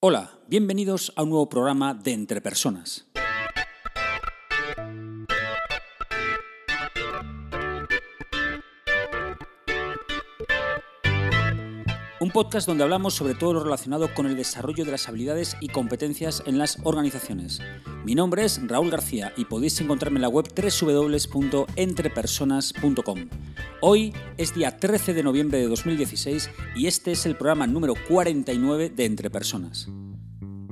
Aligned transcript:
Hola, 0.00 0.30
bienvenidos 0.46 1.12
a 1.16 1.24
un 1.24 1.30
nuevo 1.30 1.48
programa 1.48 1.92
de 1.92 2.12
Entre 2.12 2.40
Personas. 2.40 3.07
Un 12.28 12.32
podcast 12.32 12.68
donde 12.68 12.84
hablamos 12.84 13.14
sobre 13.14 13.34
todo 13.34 13.54
lo 13.54 13.64
relacionado 13.64 14.12
con 14.12 14.26
el 14.26 14.36
desarrollo 14.36 14.84
de 14.84 14.90
las 14.90 15.08
habilidades 15.08 15.56
y 15.62 15.68
competencias 15.68 16.42
en 16.44 16.58
las 16.58 16.76
organizaciones. 16.84 17.62
Mi 18.04 18.14
nombre 18.14 18.44
es 18.44 18.60
Raúl 18.68 18.90
García 18.90 19.32
y 19.38 19.46
podéis 19.46 19.80
encontrarme 19.80 20.18
en 20.18 20.22
la 20.22 20.28
web 20.28 20.44
www.entrepersonas.com. 20.54 23.28
Hoy 23.80 24.12
es 24.36 24.54
día 24.54 24.76
13 24.76 25.14
de 25.14 25.22
noviembre 25.22 25.58
de 25.58 25.68
2016 25.68 26.50
y 26.76 26.86
este 26.86 27.12
es 27.12 27.24
el 27.24 27.34
programa 27.34 27.66
número 27.66 27.94
49 28.06 28.90
de 28.90 29.06
Entre 29.06 29.30
Personas. 29.30 29.88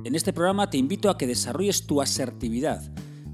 En 0.03 0.13
este 0.13 0.33
programa 0.33 0.69
te 0.69 0.77
invito 0.77 1.09
a 1.09 1.17
que 1.17 1.25
desarrolles 1.25 1.87
tu 1.87 2.03
asertividad. 2.03 2.83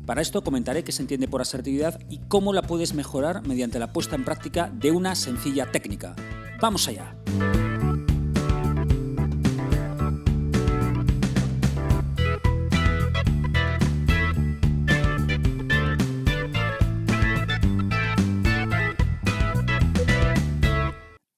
Para 0.05 0.21
esto 0.21 0.45
comentaré 0.45 0.85
qué 0.85 0.93
se 0.93 1.01
entiende 1.01 1.27
por 1.27 1.41
asertividad 1.41 1.99
y 2.09 2.19
cómo 2.29 2.53
la 2.53 2.61
puedes 2.61 2.93
mejorar 2.93 3.45
mediante 3.45 3.79
la 3.79 3.91
puesta 3.91 4.15
en 4.15 4.23
práctica 4.23 4.71
de 4.73 4.91
una 4.91 5.13
sencilla 5.15 5.69
técnica. 5.73 6.15
¡Vamos 6.61 6.87
allá! 6.87 7.17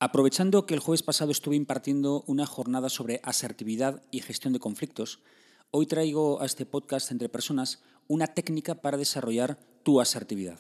Aprovechando 0.06 0.68
que 0.68 0.76
el 0.76 0.82
jueves 0.82 1.02
pasado 1.02 1.32
estuve 1.32 1.56
impartiendo 1.56 2.24
una 2.28 2.46
jornada 2.46 2.90
sobre 2.90 3.22
asertividad 3.24 4.04
y 4.12 4.22
gestión 4.22 4.54
de 4.54 4.60
conflictos, 4.60 5.24
hoy 5.72 5.88
traigo 5.88 6.40
a 6.44 6.46
este 6.46 6.68
podcast 6.68 7.10
entre 7.10 7.28
personas 7.28 7.82
una 8.08 8.28
técnica 8.28 8.76
para 8.76 9.00
desarrollar 9.00 9.58
tu 9.82 10.00
asertividad. 10.00 10.60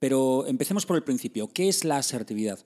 Pero 0.00 0.46
empecemos 0.46 0.84
por 0.84 0.96
el 0.96 1.02
principio. 1.02 1.48
¿Qué 1.48 1.70
es 1.70 1.82
la 1.86 1.96
asertividad? 1.96 2.58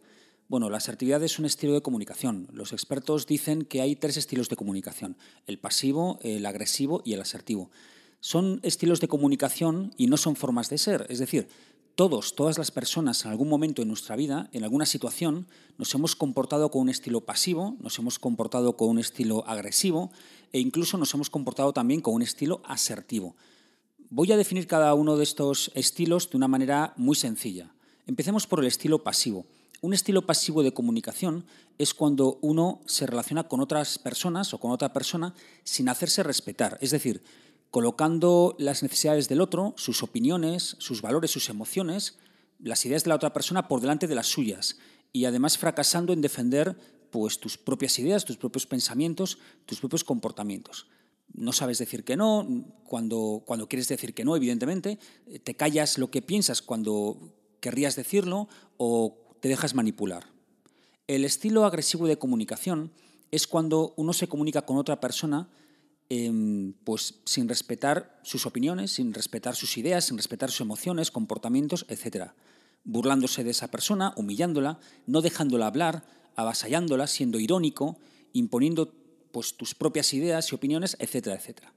Bueno, 0.48 0.70
la 0.70 0.78
asertividad 0.78 1.22
es 1.22 1.38
un 1.38 1.44
estilo 1.44 1.74
de 1.74 1.82
comunicación. 1.82 2.48
Los 2.52 2.72
expertos 2.72 3.28
dicen 3.28 3.62
que 3.62 3.80
hay 3.80 3.94
tres 3.94 4.16
estilos 4.16 4.48
de 4.48 4.56
comunicación, 4.56 5.16
el 5.46 5.60
pasivo, 5.60 6.18
el 6.22 6.44
agresivo 6.46 7.00
y 7.04 7.12
el 7.12 7.20
asertivo. 7.20 7.70
Son 8.18 8.58
estilos 8.64 8.98
de 8.98 9.06
comunicación 9.06 9.94
y 9.96 10.08
no 10.08 10.16
son 10.16 10.34
formas 10.34 10.68
de 10.68 10.78
ser. 10.78 11.06
Es 11.10 11.20
decir, 11.20 11.46
todos, 11.98 12.36
todas 12.36 12.58
las 12.58 12.70
personas 12.70 13.24
en 13.24 13.32
algún 13.32 13.48
momento 13.48 13.82
en 13.82 13.88
nuestra 13.88 14.14
vida, 14.14 14.48
en 14.52 14.62
alguna 14.62 14.86
situación, 14.86 15.48
nos 15.78 15.92
hemos 15.96 16.14
comportado 16.14 16.70
con 16.70 16.82
un 16.82 16.90
estilo 16.90 17.22
pasivo, 17.22 17.74
nos 17.80 17.98
hemos 17.98 18.20
comportado 18.20 18.76
con 18.76 18.90
un 18.90 19.00
estilo 19.00 19.42
agresivo 19.48 20.12
e 20.52 20.60
incluso 20.60 20.96
nos 20.96 21.12
hemos 21.14 21.28
comportado 21.28 21.72
también 21.72 22.00
con 22.00 22.14
un 22.14 22.22
estilo 22.22 22.62
asertivo. 22.64 23.34
Voy 24.10 24.30
a 24.30 24.36
definir 24.36 24.68
cada 24.68 24.94
uno 24.94 25.16
de 25.16 25.24
estos 25.24 25.72
estilos 25.74 26.30
de 26.30 26.36
una 26.36 26.46
manera 26.46 26.94
muy 26.96 27.16
sencilla. 27.16 27.74
Empecemos 28.06 28.46
por 28.46 28.60
el 28.60 28.66
estilo 28.66 29.02
pasivo. 29.02 29.46
Un 29.80 29.92
estilo 29.92 30.24
pasivo 30.24 30.62
de 30.62 30.72
comunicación 30.72 31.46
es 31.78 31.94
cuando 31.94 32.38
uno 32.42 32.80
se 32.86 33.08
relaciona 33.08 33.48
con 33.48 33.58
otras 33.58 33.98
personas 33.98 34.54
o 34.54 34.58
con 34.58 34.70
otra 34.70 34.92
persona 34.92 35.34
sin 35.64 35.88
hacerse 35.88 36.22
respetar. 36.22 36.78
Es 36.80 36.92
decir, 36.92 37.24
colocando 37.70 38.56
las 38.58 38.82
necesidades 38.82 39.28
del 39.28 39.40
otro, 39.40 39.74
sus 39.76 40.02
opiniones, 40.02 40.76
sus 40.78 41.02
valores, 41.02 41.30
sus 41.30 41.48
emociones, 41.48 42.18
las 42.58 42.84
ideas 42.86 43.04
de 43.04 43.10
la 43.10 43.14
otra 43.14 43.32
persona 43.32 43.68
por 43.68 43.80
delante 43.80 44.06
de 44.06 44.14
las 44.14 44.26
suyas 44.26 44.78
y 45.12 45.26
además 45.26 45.58
fracasando 45.58 46.12
en 46.12 46.20
defender 46.20 46.76
pues 47.10 47.38
tus 47.38 47.56
propias 47.56 47.98
ideas, 47.98 48.24
tus 48.24 48.36
propios 48.36 48.66
pensamientos, 48.66 49.38
tus 49.66 49.80
propios 49.80 50.04
comportamientos. 50.04 50.86
No 51.32 51.52
sabes 51.52 51.78
decir 51.78 52.04
que 52.04 52.16
no, 52.16 52.46
cuando, 52.84 53.42
cuando 53.46 53.68
quieres 53.68 53.88
decir 53.88 54.14
que 54.14 54.24
no, 54.24 54.34
evidentemente, 54.36 54.98
te 55.44 55.54
callas 55.54 55.98
lo 55.98 56.10
que 56.10 56.22
piensas 56.22 56.62
cuando 56.62 57.34
querrías 57.60 57.96
decirlo 57.96 58.48
o 58.76 59.18
te 59.40 59.48
dejas 59.48 59.74
manipular. 59.74 60.26
El 61.06 61.24
estilo 61.24 61.64
agresivo 61.64 62.06
de 62.06 62.18
comunicación 62.18 62.92
es 63.30 63.46
cuando 63.46 63.94
uno 63.96 64.12
se 64.12 64.28
comunica 64.28 64.62
con 64.62 64.78
otra 64.78 65.00
persona 65.00 65.48
Em, 66.10 66.72
pues 66.84 67.20
sin 67.26 67.50
respetar 67.50 68.18
sus 68.22 68.46
opiniones, 68.46 68.92
sin 68.92 69.12
respetar 69.12 69.54
sus 69.54 69.76
ideas, 69.76 70.06
sin 70.06 70.16
respetar 70.16 70.50
sus 70.50 70.62
emociones, 70.62 71.10
comportamientos, 71.10 71.84
etc. 71.90 72.30
Burlándose 72.84 73.44
de 73.44 73.50
esa 73.50 73.70
persona, 73.70 74.14
humillándola, 74.16 74.78
no 75.06 75.20
dejándola 75.20 75.66
hablar, 75.66 76.04
avasallándola, 76.34 77.06
siendo 77.08 77.38
irónico, 77.38 77.98
imponiendo 78.32 78.94
pues, 79.32 79.54
tus 79.54 79.74
propias 79.74 80.14
ideas 80.14 80.50
y 80.50 80.54
opiniones, 80.54 80.96
etcétera, 80.98 81.36
etcétera. 81.36 81.74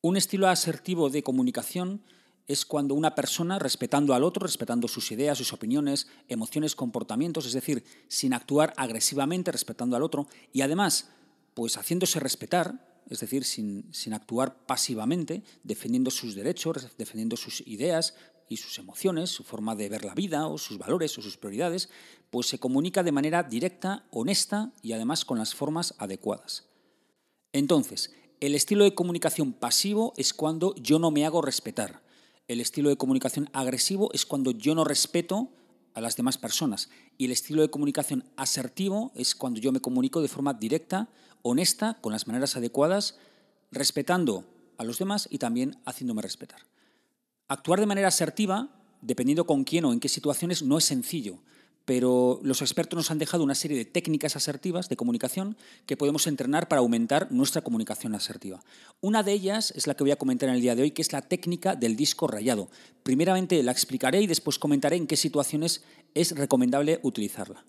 Un 0.00 0.16
estilo 0.16 0.48
asertivo 0.48 1.08
de 1.08 1.22
comunicación 1.22 2.02
es 2.48 2.66
cuando 2.66 2.96
una 2.96 3.14
persona, 3.14 3.60
respetando 3.60 4.14
al 4.14 4.24
otro, 4.24 4.44
respetando 4.44 4.88
sus 4.88 5.12
ideas, 5.12 5.38
sus 5.38 5.52
opiniones, 5.52 6.08
emociones, 6.26 6.74
comportamientos, 6.74 7.46
es 7.46 7.52
decir, 7.52 7.84
sin 8.08 8.34
actuar 8.34 8.74
agresivamente, 8.76 9.52
respetando 9.52 9.94
al 9.94 10.02
otro, 10.02 10.26
y 10.52 10.62
además, 10.62 11.10
pues 11.54 11.76
haciéndose 11.76 12.18
respetar, 12.18 12.91
es 13.08 13.20
decir, 13.20 13.44
sin, 13.44 14.12
actuar 14.12 14.66
pasivamente, 14.66 15.42
defendiendo 15.62 16.10
sus 16.10 16.34
derechos, 16.34 16.88
defendiendo 16.96 17.36
sus 17.36 17.66
ideas 17.66 18.14
y 18.48 18.56
sus 18.56 18.78
emociones, 18.78 19.30
su 19.30 19.44
forma 19.44 19.74
de 19.74 19.88
ver 19.88 20.04
la 20.04 20.14
vida 20.14 20.46
o 20.46 20.58
sus 20.58 20.78
valores 20.78 21.16
o 21.18 21.22
sus 21.22 21.36
prioridades, 21.36 21.88
pues 22.30 22.46
se 22.46 22.58
comunica 22.58 23.02
de 23.02 23.12
manera 23.12 23.42
directa, 23.42 24.06
honesta 24.10 24.72
y 24.82 24.92
además 24.92 25.24
con 25.24 25.38
las 25.38 25.54
formas 25.54 25.94
adecuadas. 25.98 26.66
Entonces, 27.52 28.14
el 28.40 28.54
estilo 28.54 28.84
de 28.84 28.94
comunicación 28.94 29.52
pasivo 29.52 30.14
es 30.16 30.34
cuando 30.34 30.74
yo 30.76 30.98
no 30.98 31.10
me 31.10 31.24
hago 31.24 31.42
respetar. 31.42 32.02
El 32.48 32.60
estilo 32.60 32.88
de 32.88 32.96
comunicación 32.96 33.48
agresivo 33.52 34.10
es 34.12 34.26
cuando 34.26 34.50
yo 34.50 34.74
no 34.74 34.84
respeto 34.84 35.50
a 35.94 36.00
las 36.00 36.16
demás 36.16 36.38
personas. 36.38 36.88
Y 37.22 37.26
el 37.26 37.30
estilo 37.30 37.62
de 37.62 37.70
comunicación 37.70 38.24
asertivo 38.36 39.12
es 39.14 39.36
cuando 39.36 39.60
yo 39.60 39.70
me 39.70 39.78
comunico 39.78 40.20
de 40.20 40.26
forma 40.26 40.54
directa, 40.54 41.08
honesta, 41.42 42.00
con 42.00 42.12
las 42.12 42.26
maneras 42.26 42.56
adecuadas, 42.56 43.16
respetando 43.70 44.44
a 44.76 44.82
los 44.82 44.98
demás 44.98 45.28
y 45.30 45.38
también 45.38 45.78
haciéndome 45.84 46.20
respetar. 46.20 46.62
Actuar 47.46 47.78
de 47.78 47.86
manera 47.86 48.08
asertiva, 48.08 48.70
dependiendo 49.02 49.46
con 49.46 49.62
quién 49.62 49.84
o 49.84 49.92
en 49.92 50.00
qué 50.00 50.08
situaciones, 50.08 50.64
no 50.64 50.78
es 50.78 50.84
sencillo 50.84 51.38
pero 51.84 52.40
los 52.42 52.62
expertos 52.62 52.96
nos 52.96 53.10
han 53.10 53.18
dejado 53.18 53.42
una 53.42 53.54
serie 53.54 53.76
de 53.76 53.84
técnicas 53.84 54.36
asertivas 54.36 54.88
de 54.88 54.96
comunicación 54.96 55.56
que 55.86 55.96
podemos 55.96 56.26
entrenar 56.26 56.68
para 56.68 56.80
aumentar 56.80 57.32
nuestra 57.32 57.62
comunicación 57.62 58.14
asertiva. 58.14 58.62
Una 59.00 59.22
de 59.22 59.32
ellas 59.32 59.72
es 59.76 59.86
la 59.86 59.94
que 59.94 60.04
voy 60.04 60.12
a 60.12 60.16
comentar 60.16 60.48
en 60.48 60.54
el 60.54 60.60
día 60.60 60.74
de 60.74 60.82
hoy, 60.82 60.90
que 60.92 61.02
es 61.02 61.12
la 61.12 61.22
técnica 61.22 61.74
del 61.74 61.96
disco 61.96 62.26
rayado. 62.26 62.68
Primeramente 63.02 63.62
la 63.62 63.72
explicaré 63.72 64.22
y 64.22 64.26
después 64.26 64.58
comentaré 64.58 64.96
en 64.96 65.06
qué 65.06 65.16
situaciones 65.16 65.82
es 66.14 66.36
recomendable 66.36 67.00
utilizarla. 67.02 67.64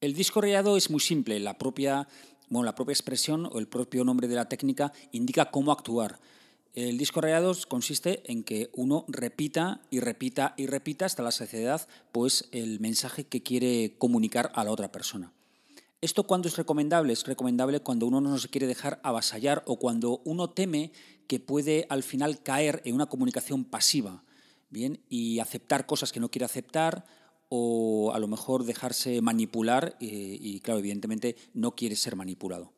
El 0.00 0.14
disco 0.14 0.40
rayado 0.40 0.76
es 0.76 0.90
muy 0.90 1.00
simple, 1.00 1.40
la 1.40 1.58
propia, 1.58 2.06
bueno, 2.48 2.64
la 2.64 2.74
propia 2.74 2.92
expresión 2.92 3.46
o 3.52 3.58
el 3.58 3.66
propio 3.66 4.04
nombre 4.04 4.28
de 4.28 4.36
la 4.36 4.48
técnica 4.48 4.92
indica 5.12 5.50
cómo 5.50 5.72
actuar. 5.72 6.18
El 6.74 6.98
disco 6.98 7.20
rayado 7.20 7.54
consiste 7.66 8.22
en 8.30 8.44
que 8.44 8.70
uno 8.72 9.04
repita 9.08 9.80
y 9.90 10.00
repita 10.00 10.54
y 10.56 10.66
repita 10.66 11.06
hasta 11.06 11.22
la 11.22 11.32
saciedad 11.32 11.88
pues, 12.12 12.48
el 12.52 12.78
mensaje 12.80 13.24
que 13.24 13.42
quiere 13.42 13.94
comunicar 13.98 14.52
a 14.54 14.64
la 14.64 14.70
otra 14.70 14.92
persona. 14.92 15.32
¿Esto 16.00 16.24
cuándo 16.24 16.46
es 16.46 16.56
recomendable? 16.56 17.12
Es 17.12 17.26
recomendable 17.26 17.80
cuando 17.80 18.06
uno 18.06 18.20
no 18.20 18.38
se 18.38 18.48
quiere 18.48 18.68
dejar 18.68 19.00
avasallar 19.02 19.64
o 19.66 19.80
cuando 19.80 20.20
uno 20.24 20.50
teme 20.50 20.92
que 21.26 21.40
puede 21.40 21.86
al 21.88 22.04
final 22.04 22.42
caer 22.42 22.80
en 22.84 22.94
una 22.94 23.06
comunicación 23.06 23.64
pasiva 23.64 24.22
¿bien? 24.70 25.00
y 25.08 25.40
aceptar 25.40 25.86
cosas 25.86 26.12
que 26.12 26.20
no 26.20 26.30
quiere 26.30 26.44
aceptar 26.44 27.04
o 27.48 28.12
a 28.14 28.18
lo 28.18 28.28
mejor 28.28 28.64
dejarse 28.64 29.20
manipular 29.22 29.96
eh, 30.00 30.38
y, 30.40 30.60
claro, 30.60 30.78
evidentemente 30.78 31.36
no 31.54 31.74
quiere 31.74 31.96
ser 31.96 32.14
manipulado. 32.14 32.72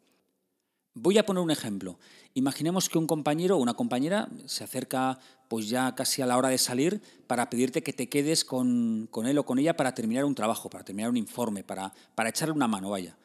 Voy 0.94 1.18
a 1.18 1.26
poner 1.26 1.42
un 1.42 1.50
ejemplo. 1.50 1.98
Imaginemos 2.34 2.88
que 2.88 2.98
un 2.98 3.06
compañero 3.06 3.56
o 3.56 3.60
una 3.60 3.74
compañera 3.74 4.28
se 4.47 4.65
acerca 4.65 5.18
pues 5.48 5.68
ya 5.68 5.94
casi 5.94 6.20
a 6.22 6.26
la 6.26 6.36
hora 6.36 6.48
de 6.48 6.59
salir 6.59 7.00
para 7.26 7.48
pedirte 7.48 7.82
que 7.82 7.92
te 7.92 8.09
quedes 8.09 8.44
con, 8.44 9.09
él 9.24 9.38
o 9.38 9.44
con 9.44 9.59
ella 9.59 9.76
para 9.76 9.94
terminar 9.94 10.24
un 10.24 10.34
trabajo, 10.34 10.68
para 10.68 10.84
terminar 10.84 11.10
un 11.10 11.16
informe, 11.16 11.62
para, 11.62 11.92
para 12.15 12.30
echarle 12.30 12.54
una 12.54 12.68
mano, 12.68 12.91
vaya. 12.91 13.16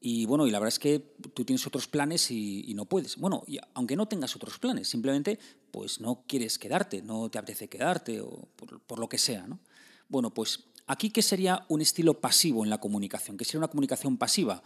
Y 0.00 0.26
bueno, 0.26 0.46
y 0.46 0.50
la 0.50 0.58
verdad 0.58 0.74
es 0.74 0.78
que 0.78 0.98
tú 1.34 1.44
tienes 1.44 1.66
otros 1.66 1.86
planes 1.86 2.30
y, 2.30 2.74
no 2.74 2.84
puedes. 2.84 3.16
Bueno, 3.16 3.44
y 3.46 3.58
aunque 3.74 3.96
no 3.96 4.06
tengas 4.06 4.34
otros 4.36 4.58
planes, 4.58 4.88
simplemente 4.88 5.38
pues 5.70 6.00
no 6.00 6.24
quieres 6.26 6.58
quedarte, 6.58 7.00
no 7.00 7.30
te 7.30 7.38
apetece 7.38 7.68
quedarte 7.68 8.20
o 8.20 8.48
por, 8.56 8.80
por 8.80 8.98
lo 8.98 9.08
que 9.08 9.18
sea, 9.18 9.46
¿no? 9.46 9.60
Bueno, 10.08 10.34
pues 10.34 10.64
Aquí, 10.86 11.08
¿qué 11.08 11.22
sería 11.22 11.64
un 11.68 11.80
estilo 11.80 12.20
pasivo 12.20 12.62
en 12.62 12.68
la 12.68 12.78
comunicación? 12.78 13.38
¿Qué 13.38 13.46
sería 13.46 13.60
una 13.60 13.68
comunicación 13.68 14.18
pasiva? 14.18 14.62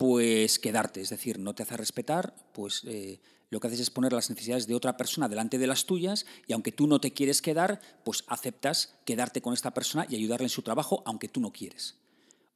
Pues 0.00 0.58
quedarte, 0.58 1.02
es 1.02 1.10
decir, 1.10 1.38
no 1.38 1.54
te 1.54 1.62
hace 1.62 1.76
respetar, 1.76 2.34
pues 2.54 2.84
eh, 2.86 3.20
lo 3.50 3.60
que 3.60 3.66
haces 3.66 3.80
es 3.80 3.90
poner 3.90 4.14
las 4.14 4.30
necesidades 4.30 4.66
de 4.66 4.74
otra 4.74 4.96
persona 4.96 5.28
delante 5.28 5.58
de 5.58 5.66
las 5.66 5.84
tuyas 5.84 6.24
y 6.46 6.54
aunque 6.54 6.72
tú 6.72 6.86
no 6.86 7.02
te 7.02 7.12
quieres 7.12 7.42
quedar, 7.42 7.82
pues 8.02 8.24
aceptas 8.26 8.94
quedarte 9.04 9.42
con 9.42 9.52
esta 9.52 9.74
persona 9.74 10.06
y 10.08 10.16
ayudarle 10.16 10.46
en 10.46 10.48
su 10.48 10.62
trabajo 10.62 11.02
aunque 11.04 11.28
tú 11.28 11.38
no 11.42 11.52
quieres. 11.52 11.96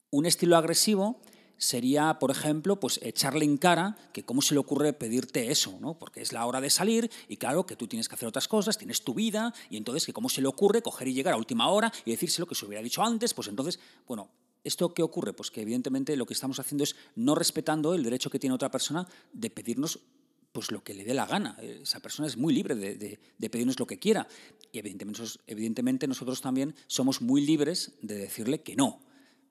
Un 0.09 0.25
estilo 0.25 0.57
agresivo 0.57 1.21
sería, 1.57 2.17
por 2.17 2.31
ejemplo, 2.31 2.79
pues 2.79 2.99
echarle 3.03 3.45
en 3.45 3.57
cara 3.57 3.95
que 4.11 4.25
cómo 4.25 4.41
se 4.41 4.55
le 4.55 4.59
ocurre 4.59 4.93
pedirte 4.93 5.51
eso, 5.51 5.77
¿no? 5.79 5.99
Porque 5.99 6.23
es 6.23 6.33
la 6.33 6.47
hora 6.47 6.61
de 6.61 6.71
salir 6.71 7.11
y 7.27 7.37
claro 7.37 7.67
que 7.67 7.75
tú 7.75 7.85
tienes 7.85 8.09
que 8.09 8.15
hacer 8.15 8.27
otras 8.27 8.47
cosas, 8.47 8.79
tienes 8.79 9.03
tu 9.03 9.13
vida 9.13 9.53
y 9.69 9.77
entonces 9.77 10.07
que 10.07 10.13
cómo 10.13 10.29
se 10.29 10.41
le 10.41 10.47
ocurre 10.47 10.81
coger 10.81 11.09
y 11.09 11.13
llegar 11.13 11.35
a 11.35 11.37
última 11.37 11.69
hora 11.69 11.93
y 12.05 12.09
decírselo 12.09 12.47
que 12.47 12.55
se 12.55 12.65
hubiera 12.65 12.81
dicho 12.81 13.03
antes, 13.03 13.35
pues 13.35 13.49
entonces, 13.49 13.79
bueno, 14.07 14.31
¿esto 14.65 14.93
qué 14.93 15.03
ocurre? 15.03 15.31
Pues 15.31 15.51
que 15.51 15.61
evidentemente 15.61 16.17
lo 16.17 16.25
que 16.25 16.33
estamos 16.33 16.59
haciendo 16.59 16.83
es 16.83 16.97
no 17.15 17.35
respetando 17.35 17.93
el 17.93 18.03
derecho 18.03 18.29
que 18.29 18.39
tiene 18.39 18.55
otra 18.55 18.69
persona 18.69 19.07
de 19.31 19.49
pedirnos 19.49 19.99
pues 20.51 20.71
lo 20.71 20.83
que 20.83 20.93
le 20.93 21.03
dé 21.03 21.13
la 21.13 21.25
gana. 21.25 21.57
Esa 21.61 21.99
persona 21.99 22.27
es 22.27 22.37
muy 22.37 22.53
libre 22.53 22.75
de, 22.75 23.19
de 23.37 23.49
pedirnos 23.49 23.79
lo 23.79 23.87
que 23.87 23.99
quiera. 23.99 24.27
Y 24.71 24.79
evidentemente, 24.79 26.07
nosotros 26.07 26.41
también 26.41 26.75
somos 26.87 27.21
muy 27.21 27.45
libres 27.45 27.93
de 28.01 28.15
decirle 28.15 28.61
que 28.61 28.75
no. 28.75 28.99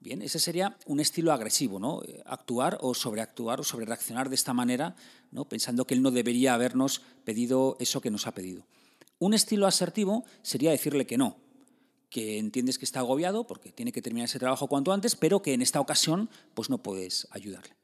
Bien, 0.00 0.20
ese 0.20 0.38
sería 0.38 0.76
un 0.84 1.00
estilo 1.00 1.32
agresivo, 1.32 1.78
¿no? 1.78 2.02
Actuar 2.26 2.76
o 2.82 2.94
sobreactuar 2.94 3.60
o 3.60 3.64
sobrereaccionar 3.64 4.28
de 4.28 4.34
esta 4.34 4.52
manera, 4.52 4.96
¿no? 5.31 5.49
pensando 5.49 5.87
que 5.87 5.94
él 5.94 6.02
no 6.02 6.10
debería 6.10 6.52
habernos 6.52 7.00
pedido 7.25 7.76
eso 7.81 8.02
que 8.02 8.10
nos 8.10 8.26
ha 8.26 8.34
pedido. 8.34 8.67
Un 9.19 9.32
estilo 9.32 9.67
asertivo 9.67 10.25
sería 10.43 10.72
decirle 10.72 11.06
que 11.06 11.17
no, 11.17 11.38
que 12.14 12.38
entiendes 12.38 12.78
que 12.78 12.84
está 12.84 13.00
agobiado 13.00 13.44
porque 13.44 13.72
tiene 13.72 13.90
que 13.90 14.00
terminar 14.00 14.26
ese 14.26 14.38
trabajo 14.38 14.69
cuanto 14.69 14.93
antes, 14.93 15.16
pero 15.16 15.43
que 15.43 15.52
en 15.52 15.62
esta 15.62 15.81
ocasión 15.81 16.31
pues 16.55 16.70
no 16.70 16.78
puedes 16.78 17.26
ayudarle. 17.32 17.75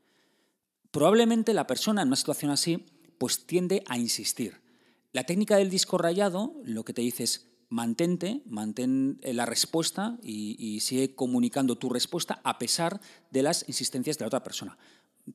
Probablemente 0.92 1.52
la 1.52 1.66
persona 1.66 2.02
en 2.02 2.06
una 2.06 2.16
situación 2.16 2.52
así 2.52 2.86
pues 3.18 3.44
tiende 3.44 3.82
a 3.88 3.98
insistir. 3.98 4.60
La 5.10 5.24
técnica 5.24 5.56
del 5.56 5.68
disco 5.68 5.98
rayado 5.98 6.54
lo 6.64 6.84
que 6.84 6.92
te 6.92 7.02
dice 7.02 7.24
es 7.24 7.48
mantente, 7.70 8.40
mantén 8.46 9.18
eh, 9.22 9.34
la 9.34 9.46
respuesta 9.46 10.16
y, 10.22 10.78
sigue 10.78 11.16
comunicando 11.16 11.76
tu 11.76 11.88
respuesta 11.88 12.40
a 12.44 12.56
pesar 12.60 13.00
de 13.32 13.42
las 13.42 13.64
insistencias 13.66 14.16
de 14.16 14.22
la 14.22 14.28
otra 14.28 14.44
persona. 14.44 14.78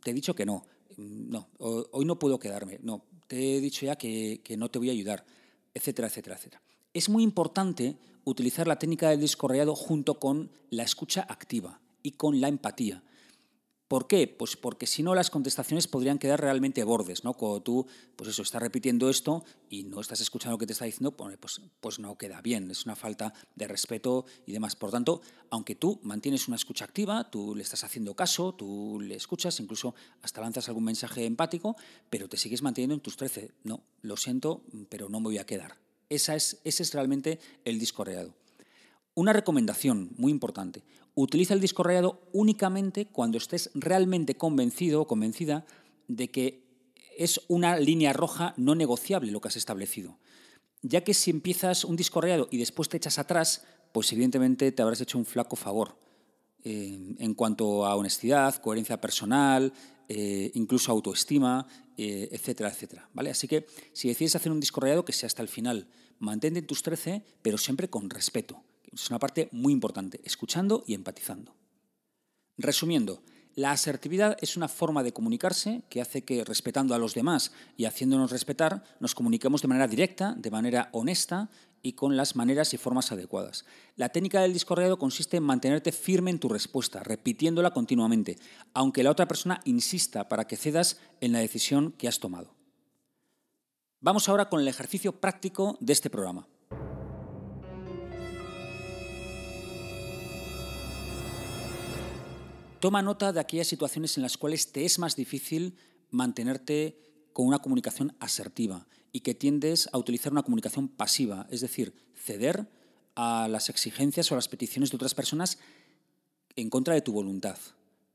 Te 0.01 0.11
he 0.11 0.13
dicho 0.13 0.35
que 0.35 0.45
no, 0.45 0.65
mm, 0.95 1.31
no, 1.31 1.49
hoy 1.57 2.05
no 2.05 2.17
puedo 2.17 2.39
quedarme, 2.39 2.79
no, 2.81 3.03
te 3.27 3.57
he 3.57 3.59
dicho 3.59 3.85
ya 3.85 3.97
que, 3.97 4.39
que 4.41 4.55
no 4.55 4.71
te 4.71 4.79
voy 4.79 4.87
a 4.87 4.93
ayudar, 4.93 5.25
etcétera, 5.73 6.07
etcétera, 6.07 6.37
etcétera. 6.37 6.61
Es 6.95 7.09
muy 7.09 7.23
importante 7.23 7.97
utilizar 8.23 8.69
la 8.69 8.79
técnica 8.79 9.09
del 9.09 9.19
disco 9.19 9.49
rayado 9.49 9.75
junto 9.75 10.17
con 10.17 10.49
la 10.69 10.83
escucha 10.83 11.25
activa 11.27 11.81
y 12.01 12.11
con 12.11 12.39
la 12.39 12.47
empatía. 12.47 13.03
¿Por 13.89 14.07
qué? 14.07 14.29
Pues 14.29 14.55
porque 14.55 14.87
si 14.87 15.03
no 15.03 15.13
las 15.13 15.29
contestaciones 15.29 15.89
podrían 15.89 16.19
quedar 16.19 16.39
realmente 16.39 16.85
bordes, 16.85 17.25
¿no? 17.25 17.33
Cuando 17.33 17.61
tú, 17.61 17.85
pues 18.15 18.29
eso, 18.29 18.43
estás 18.43 18.61
repitiendo 18.61 19.09
esto 19.09 19.43
y 19.69 19.83
no 19.83 19.99
estás 19.99 20.21
escuchando 20.21 20.53
lo 20.53 20.57
que 20.57 20.67
te 20.67 20.71
está 20.71 20.85
diciendo, 20.85 21.11
pues, 21.17 21.61
pues 21.81 21.99
no 21.99 22.17
queda 22.17 22.39
bien, 22.39 22.71
es 22.71 22.85
una 22.85 22.95
falta 22.95 23.33
de 23.55 23.67
respeto 23.67 24.23
y 24.45 24.53
demás. 24.53 24.77
Por 24.77 24.91
tanto, 24.91 25.19
aunque 25.49 25.75
tú 25.75 25.99
mantienes 26.01 26.47
una 26.47 26.55
escucha 26.55 26.85
activa, 26.85 27.29
tú 27.29 27.55
le 27.55 27.63
estás 27.63 27.83
haciendo 27.83 28.15
caso, 28.15 28.53
tú 28.53 29.01
le 29.01 29.15
escuchas, 29.15 29.59
incluso 29.59 29.95
hasta 30.21 30.39
lanzas 30.39 30.69
algún 30.69 30.85
mensaje 30.85 31.25
empático, 31.25 31.75
pero 32.09 32.29
te 32.29 32.37
sigues 32.37 32.61
manteniendo 32.61 32.95
en 32.95 33.01
tus 33.01 33.17
13. 33.17 33.51
No, 33.65 33.83
lo 34.01 34.15
siento, 34.15 34.63
pero 34.87 35.09
no 35.09 35.19
me 35.19 35.25
voy 35.25 35.39
a 35.39 35.45
quedar. 35.45 35.84
Esa 36.09 36.35
es, 36.35 36.59
ese 36.63 36.83
es 36.83 36.93
realmente 36.93 37.39
el 37.63 37.79
disco 37.79 38.03
reado. 38.03 38.33
Una 39.13 39.33
recomendación 39.33 40.11
muy 40.17 40.31
importante. 40.31 40.83
Utiliza 41.15 41.53
el 41.53 41.61
disco 41.61 41.83
rayado 41.83 42.21
únicamente 42.33 43.05
cuando 43.05 43.37
estés 43.37 43.71
realmente 43.73 44.35
convencido 44.35 45.01
o 45.01 45.07
convencida 45.07 45.65
de 46.07 46.29
que 46.29 46.65
es 47.17 47.41
una 47.47 47.79
línea 47.79 48.11
roja 48.11 48.53
no 48.57 48.75
negociable 48.75 49.31
lo 49.31 49.39
que 49.39 49.47
has 49.47 49.55
establecido. 49.55 50.17
Ya 50.81 51.03
que 51.03 51.13
si 51.13 51.31
empiezas 51.31 51.85
un 51.85 51.95
disco 51.95 52.21
rayado 52.21 52.47
y 52.51 52.57
después 52.57 52.89
te 52.89 52.97
echas 52.97 53.17
atrás, 53.17 53.63
pues 53.93 54.11
evidentemente 54.11 54.71
te 54.71 54.81
habrás 54.81 55.01
hecho 55.01 55.17
un 55.17 55.25
flaco 55.25 55.55
favor 55.55 56.04
en 56.65 57.33
cuanto 57.35 57.85
a 57.85 57.95
honestidad, 57.95 58.55
coherencia 58.55 58.99
personal, 58.99 59.71
eh, 60.07 60.51
incluso 60.53 60.91
autoestima, 60.91 61.65
eh, 61.97 62.29
etcétera, 62.31 62.69
etcétera. 62.69 63.09
¿vale? 63.13 63.31
Así 63.31 63.47
que 63.47 63.65
si 63.93 64.07
decides 64.07 64.35
hacer 64.35 64.51
un 64.51 64.59
disco 64.59 64.81
que 65.03 65.13
sea 65.13 65.27
hasta 65.27 65.41
el 65.41 65.47
final. 65.47 65.87
Mantente 66.19 66.59
en 66.59 66.67
tus 66.67 66.83
13, 66.83 67.23
pero 67.41 67.57
siempre 67.57 67.89
con 67.89 68.09
respeto. 68.09 68.63
Es 68.91 69.09
una 69.09 69.19
parte 69.19 69.49
muy 69.51 69.73
importante, 69.73 70.21
escuchando 70.23 70.83
y 70.87 70.93
empatizando. 70.93 71.55
Resumiendo, 72.57 73.21
la 73.55 73.71
asertividad 73.71 74.37
es 74.41 74.57
una 74.57 74.67
forma 74.67 75.03
de 75.03 75.11
comunicarse 75.11 75.83
que 75.89 76.01
hace 76.01 76.23
que, 76.23 76.43
respetando 76.43 76.93
a 76.93 76.99
los 76.99 77.13
demás 77.13 77.51
y 77.75 77.85
haciéndonos 77.85 78.31
respetar, 78.31 78.83
nos 78.99 79.15
comuniquemos 79.15 79.61
de 79.61 79.67
manera 79.67 79.87
directa, 79.87 80.35
de 80.37 80.51
manera 80.51 80.89
honesta 80.93 81.49
y 81.85 81.93
con 81.93 82.17
las 82.17 82.35
maneras 82.35 82.73
y 82.73 82.77
formas 82.77 83.11
adecuadas. 83.11 83.63
La 83.95 84.09
técnica 84.09 84.41
del 84.41 84.53
discorreado 84.53 84.97
consiste 84.97 85.37
en 85.37 85.43
mantenerte 85.43 85.91
firme 85.91 86.31
en 86.31 86.39
tu 86.39 86.49
respuesta, 86.49 87.03
repitiéndola 87.03 87.75
continuamente, 87.75 88.39
aunque 88.73 89.03
la 89.03 89.11
otra 89.11 89.27
persona 89.27 89.61
insista 89.65 90.27
para 90.27 90.47
que 90.47 90.57
cedas 90.57 90.97
en 91.21 91.31
la 91.31 91.39
decisión 91.39 91.91
que 91.91 92.07
has 92.07 92.19
tomado. 92.19 92.55
Vamos 94.01 94.27
ahora 94.27 94.49
con 94.49 94.59
el 94.61 94.67
ejercicio 94.67 95.21
práctico 95.21 95.77
de 95.79 95.93
este 95.93 96.09
programa. 96.09 96.47
Toma 102.79 103.03
nota 103.03 103.31
de 103.31 103.39
aquellas 103.39 103.67
situaciones 103.67 104.17
en 104.17 104.23
las 104.23 104.37
cuales 104.37 104.71
te 104.71 104.85
es 104.85 104.97
más 104.97 105.15
difícil 105.15 105.77
mantenerte 106.09 107.04
con 107.35 107.45
una 107.45 107.59
comunicación 107.59 108.15
asertiva 108.21 108.87
y 109.11 109.19
que 109.19 109.35
tiendes 109.35 109.89
a 109.91 109.97
utilizar 109.97 110.31
una 110.31 110.43
comunicación 110.43 110.87
pasiva, 110.87 111.47
es 111.51 111.59
decir, 111.59 111.93
ceder 112.15 112.65
a 113.13 113.49
las 113.49 113.67
exigencias 113.67 114.31
o 114.31 114.35
las 114.35 114.47
peticiones 114.47 114.89
de 114.89 114.95
otras 114.95 115.13
personas 115.13 115.57
en 116.55 116.69
contra 116.69 116.93
de 116.93 117.01
tu 117.01 117.11
voluntad. 117.11 117.57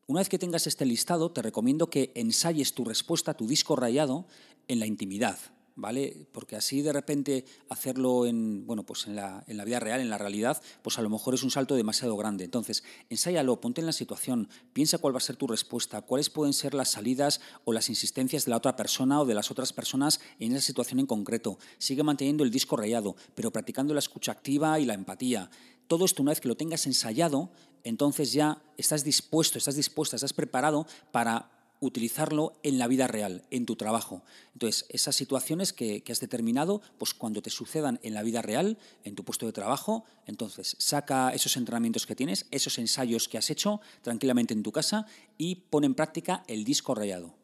Una 0.07 0.21
vez 0.21 0.31
que 0.31 0.39
tengas 0.39 0.67
este 0.67 0.87
listado, 0.87 1.33
te 1.33 1.43
recomiendo 1.43 1.91
que 1.91 2.13
ensayes 2.15 2.73
tu 2.73 2.83
respuesta, 2.87 3.35
tu 3.35 3.47
disco 3.47 3.77
rayado, 3.77 4.27
en 4.69 4.81
la 4.81 4.87
intimidad, 4.87 5.39
¿vale? 5.77 6.27
Porque 6.33 6.57
así 6.57 6.83
de 6.83 6.93
repente 6.93 7.45
hacerlo 7.69 8.27
en, 8.27 8.67
bueno, 8.67 8.85
pues 8.85 9.07
en 9.07 9.17
la, 9.17 9.45
en 9.47 9.57
la, 9.57 9.65
vida 9.65 9.81
real, 9.81 10.01
en 10.01 10.11
la 10.11 10.19
realidad, 10.19 10.61
pues 10.83 10.99
a 10.99 11.03
lo 11.03 11.11
mejor 11.11 11.35
es 11.35 11.43
un 11.43 11.51
salto 11.51 11.75
demasiado 11.75 12.17
grande. 12.17 12.45
Entonces, 12.45 12.85
ensáyalo, 13.09 13.61
ponte 13.61 13.81
en 13.81 13.87
la 13.87 13.93
situación, 13.93 14.49
piensa 14.73 14.99
cuál 14.99 15.15
va 15.15 15.19
a 15.19 15.23
ser 15.23 15.37
tu 15.37 15.47
respuesta, 15.47 16.03
cuáles 16.03 16.31
pueden 16.31 16.53
ser 16.53 16.75
las 16.75 16.91
salidas 16.91 17.41
o 17.65 17.73
las 17.73 17.89
insistencias 17.89 18.45
de 18.45 18.51
la 18.51 18.57
otra 18.57 18.77
persona 18.77 19.21
o 19.21 19.25
de 19.25 19.35
las 19.35 19.51
otras 19.51 19.73
personas 19.73 20.21
en 20.39 20.53
esa 20.53 20.67
situación 20.67 21.01
en 21.01 21.07
concreto. 21.07 21.59
Sigue 21.79 22.03
manteniendo 22.03 22.45
el 22.45 22.51
disco 22.51 22.77
rayado, 22.77 23.17
pero 23.35 23.51
practicando 23.51 23.95
la 23.95 24.01
escucha 24.01 24.33
activa 24.33 24.79
y 24.81 24.85
la 24.85 24.95
empatía. 24.95 25.51
Todo 25.87 26.05
esto, 26.05 26.23
una 26.23 26.31
vez 26.31 26.41
que 26.41 26.49
lo 26.49 26.57
tengas 26.57 26.87
ensayado, 26.87 27.51
entonces 27.85 28.33
ya 28.33 28.63
estás 28.77 29.05
dispuesto, 29.05 29.59
estás 29.59 29.77
dispuesta, 29.77 30.17
estás 30.17 30.33
preparado 30.33 30.87
para 31.11 31.60
utilizarlo 31.81 32.53
en 32.63 32.79
la 32.79 32.87
vida 32.87 33.07
real, 33.07 33.43
en 33.51 33.67
tu 33.67 33.77
trabajo. 33.77 34.23
Entonces, 34.53 34.87
esas 34.91 35.17
situaciones 35.17 35.73
que, 35.73 36.05
has 36.11 36.21
determinado, 36.21 36.83
pues 36.99 37.15
cuando 37.15 37.43
te 37.43 37.51
sucedan 37.51 37.99
en 38.03 38.15
la 38.15 38.23
vida 38.23 38.43
real, 38.43 38.79
en 39.05 39.15
tu 39.15 39.25
puesto 39.25 39.47
de 39.47 39.53
trabajo, 39.53 40.05
entonces 40.27 40.77
saca 40.79 41.31
esos 41.31 41.57
entrenamientos 41.57 42.07
que 42.07 42.15
tienes, 42.15 42.47
esos 42.51 42.79
ensayos 42.79 43.29
que 43.29 43.39
has 43.39 43.51
hecho 43.51 43.81
tranquilamente 44.03 44.55
en 44.55 44.63
tu 44.63 44.73
casa 44.73 45.07
y 45.39 45.57
pon 45.57 45.85
en 45.85 45.95
práctica 45.95 46.45
el 46.47 46.65
disco 46.65 46.95
rayado. 46.95 47.35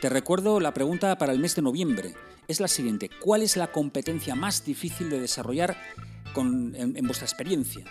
Te 0.00 0.08
recuerdo 0.08 0.58
la 0.58 0.74
pregunta 0.74 1.16
para 1.16 1.32
el 1.32 1.38
mes 1.38 1.54
de 1.54 1.62
noviembre. 1.62 2.14
Es 2.48 2.58
la 2.58 2.66
siguiente. 2.66 3.08
¿Cuál 3.22 3.42
es 3.42 3.56
la 3.56 3.70
competencia 3.70 4.34
más 4.34 4.64
difícil 4.64 5.08
de 5.10 5.20
desarrollar 5.20 5.76
en, 6.40 7.06
vuestra 7.06 7.26
experiencia, 7.26 7.84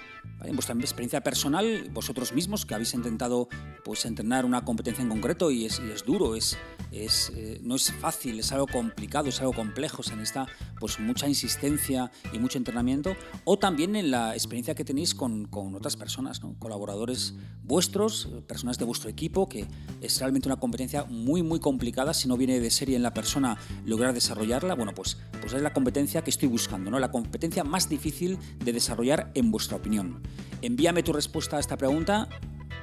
en 0.43 0.55
vuestra 0.55 0.75
experiencia 0.75 1.21
personal, 1.21 1.89
vosotros 1.93 2.33
mismos 2.33 2.65
que 2.65 2.73
habéis 2.73 2.93
intentado 2.93 3.47
pues, 3.83 4.05
entrenar 4.05 4.45
una 4.45 4.65
competencia 4.65 5.01
en 5.01 5.09
concreto 5.09 5.51
y 5.51 5.65
es, 5.65 5.79
es 5.79 6.03
duro, 6.03 6.35
es, 6.35 6.57
es, 6.91 7.31
eh, 7.35 7.59
no 7.63 7.75
es 7.75 7.91
fácil, 7.93 8.39
es 8.39 8.51
algo 8.51 8.67
complicado, 8.67 9.29
es 9.29 9.39
algo 9.41 9.53
complejo, 9.53 10.03
se 10.03 10.15
necesita 10.15 10.47
pues, 10.79 10.99
mucha 10.99 11.27
insistencia 11.27 12.11
y 12.33 12.39
mucho 12.39 12.57
entrenamiento, 12.57 13.15
o 13.43 13.57
también 13.57 13.95
en 13.95 14.11
la 14.11 14.33
experiencia 14.33 14.75
que 14.75 14.83
tenéis 14.83 15.13
con, 15.13 15.45
con 15.45 15.75
otras 15.75 15.95
personas, 15.95 16.41
¿no? 16.41 16.55
colaboradores 16.57 17.35
vuestros, 17.63 18.29
personas 18.47 18.77
de 18.77 18.85
vuestro 18.85 19.09
equipo, 19.09 19.47
que 19.47 19.67
es 20.01 20.19
realmente 20.19 20.47
una 20.47 20.59
competencia 20.59 21.05
muy, 21.05 21.43
muy 21.43 21.59
complicada, 21.59 22.13
si 22.13 22.27
no 22.27 22.37
viene 22.37 22.59
de 22.59 22.71
serie 22.71 22.95
en 22.95 23.03
la 23.03 23.13
persona 23.13 23.57
lograr 23.85 24.13
desarrollarla, 24.13 24.75
bueno, 24.75 24.93
pues, 24.93 25.17
pues 25.39 25.53
es 25.53 25.61
la 25.61 25.73
competencia 25.73 26.23
que 26.23 26.29
estoy 26.29 26.49
buscando, 26.49 26.91
¿no? 26.91 26.99
la 26.99 27.11
competencia 27.11 27.63
más 27.63 27.89
difícil 27.89 28.30
de 28.63 28.73
desarrollar 28.73 29.31
en 29.33 29.51
vuestra 29.51 29.77
opinión? 29.77 30.21
Envíame 30.61 31.03
tu 31.03 31.13
respuesta 31.13 31.57
a 31.57 31.59
esta 31.59 31.77
pregunta 31.77 32.29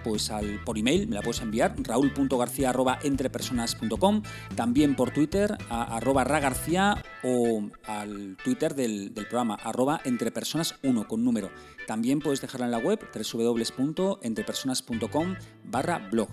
pues 0.05 0.31
al, 0.31 0.63
por 0.65 0.79
email, 0.79 1.09
me 1.09 1.15
la 1.15 1.23
puedes 1.23 1.41
enviar, 1.41 1.75
raúl.garcía.entrepersonas.com, 1.79 4.23
también 4.55 4.95
por 4.97 5.11
Twitter, 5.11 5.57
a, 5.69 5.97
arroba 5.97 6.25
ragarcía 6.25 7.05
o 7.23 7.69
al 7.85 8.37
Twitter 8.43 8.75
del, 8.75 9.13
programa, 9.15 9.55
arroba 9.55 10.01
entrepersonas1 10.05 11.07
con 11.07 11.25
número. 11.25 11.51
También 11.87 12.19
puedes 12.21 12.41
dejarla 12.41 12.67
en 12.67 12.73
la 12.73 12.79
web, 12.79 12.99
www.entrepersonas.com 13.15 15.37
barra 15.65 16.09
blog. 16.11 16.29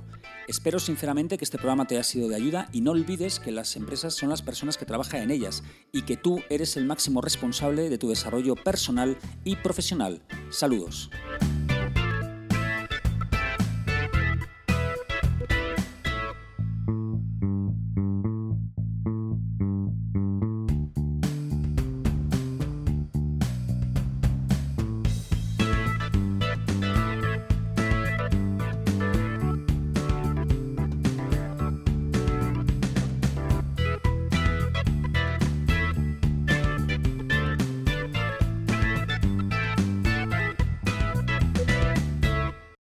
Espero 0.48 0.79
sinceramente 0.79 1.38
que 1.38 1.43
este 1.43 1.57
programa 1.57 1.88
te 1.88 1.95
haya 1.95 2.03
sido 2.03 2.27
de 2.27 2.36
ayuda 2.36 2.69
y 2.72 2.81
no 2.81 2.91
olvides 2.91 3.39
que 3.39 3.51
las 3.51 3.75
empresas 3.75 4.13
son 4.13 4.29
las 4.29 4.43
personas 4.43 4.77
que 4.77 4.86
trabajan 4.86 5.22
en 5.22 5.31
ellas 5.31 5.63
y 5.91 6.03
que 6.03 6.17
tú 6.17 6.41
eres 6.50 6.77
el 6.77 6.86
máximo 6.86 7.22
responsable 7.22 7.89
de 7.89 7.98
tu 7.98 8.10
desarrollo 8.10 8.55
personal 8.55 9.17
y 9.43 9.55
profesional. 9.55 10.22
Saludos. 10.50 11.10